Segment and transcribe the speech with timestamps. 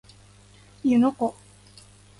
[0.81, 1.35] 湯ノ湖